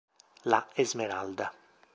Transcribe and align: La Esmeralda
La 0.49 0.65
Esmeralda 0.81 1.53